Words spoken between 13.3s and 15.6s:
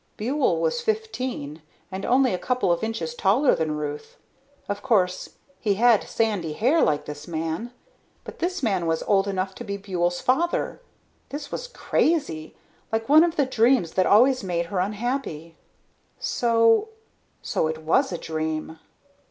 the dreams that always made her unhappy.